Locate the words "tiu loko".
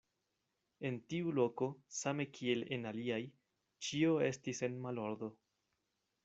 1.13-1.67